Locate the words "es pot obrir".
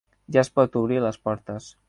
0.43-0.99